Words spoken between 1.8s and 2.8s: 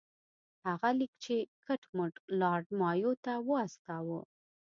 مټ لارډ